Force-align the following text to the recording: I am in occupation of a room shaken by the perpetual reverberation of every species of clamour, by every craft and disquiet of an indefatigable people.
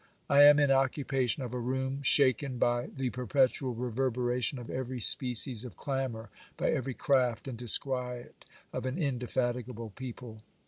I 0.31 0.41
am 0.41 0.57
in 0.59 0.71
occupation 0.71 1.43
of 1.43 1.53
a 1.53 1.59
room 1.59 2.01
shaken 2.01 2.57
by 2.57 2.87
the 2.87 3.11
perpetual 3.11 3.75
reverberation 3.75 4.57
of 4.57 4.67
every 4.71 4.99
species 4.99 5.63
of 5.63 5.77
clamour, 5.77 6.31
by 6.57 6.71
every 6.71 6.95
craft 6.95 7.47
and 7.47 7.55
disquiet 7.55 8.43
of 8.73 8.87
an 8.87 8.97
indefatigable 8.97 9.91
people. 9.91 10.41